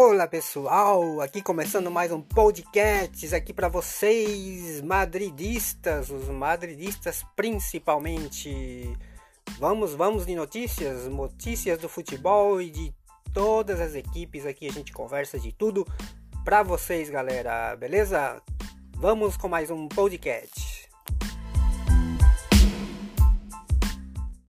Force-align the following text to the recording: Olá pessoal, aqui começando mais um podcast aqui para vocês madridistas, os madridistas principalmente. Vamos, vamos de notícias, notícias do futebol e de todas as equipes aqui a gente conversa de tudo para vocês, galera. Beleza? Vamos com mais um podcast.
Olá 0.00 0.28
pessoal, 0.28 1.20
aqui 1.20 1.42
começando 1.42 1.90
mais 1.90 2.12
um 2.12 2.20
podcast 2.20 3.34
aqui 3.34 3.52
para 3.52 3.68
vocês 3.68 4.80
madridistas, 4.80 6.08
os 6.08 6.28
madridistas 6.28 7.24
principalmente. 7.34 8.96
Vamos, 9.58 9.94
vamos 9.94 10.24
de 10.24 10.36
notícias, 10.36 11.08
notícias 11.08 11.80
do 11.80 11.88
futebol 11.88 12.62
e 12.62 12.70
de 12.70 12.94
todas 13.34 13.80
as 13.80 13.96
equipes 13.96 14.46
aqui 14.46 14.68
a 14.68 14.72
gente 14.72 14.92
conversa 14.92 15.36
de 15.36 15.50
tudo 15.50 15.84
para 16.44 16.62
vocês, 16.62 17.10
galera. 17.10 17.74
Beleza? 17.74 18.40
Vamos 18.94 19.36
com 19.36 19.48
mais 19.48 19.68
um 19.68 19.88
podcast. 19.88 20.67